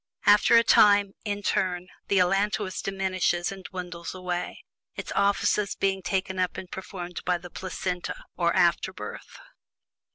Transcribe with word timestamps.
After 0.25 0.57
a 0.57 0.63
time, 0.63 1.13
in 1.25 1.43
turn, 1.43 1.87
the 2.07 2.17
allantois 2.19 2.81
diminishes 2.83 3.51
and 3.51 3.63
dwindles 3.65 4.15
away, 4.15 4.63
its 4.95 5.11
offices 5.11 5.75
being 5.75 6.01
taken 6.01 6.39
up 6.39 6.57
and 6.57 6.71
performed 6.71 7.23
by 7.23 7.37
the 7.37 7.51
"placenta" 7.51 8.23
or 8.35 8.51
"afterbirth." 8.55 9.37